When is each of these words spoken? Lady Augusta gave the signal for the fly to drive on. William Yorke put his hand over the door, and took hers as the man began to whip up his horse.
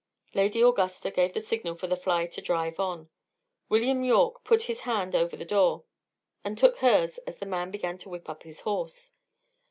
Lady 0.33 0.61
Augusta 0.63 1.11
gave 1.11 1.35
the 1.35 1.39
signal 1.39 1.75
for 1.75 1.85
the 1.85 1.95
fly 1.95 2.25
to 2.25 2.41
drive 2.41 2.79
on. 2.79 3.11
William 3.69 4.03
Yorke 4.03 4.43
put 4.43 4.63
his 4.63 4.79
hand 4.79 5.13
over 5.15 5.37
the 5.37 5.45
door, 5.45 5.83
and 6.43 6.57
took 6.57 6.79
hers 6.79 7.19
as 7.27 7.37
the 7.37 7.45
man 7.45 7.69
began 7.69 7.99
to 7.99 8.09
whip 8.09 8.27
up 8.27 8.41
his 8.41 8.61
horse. 8.61 9.13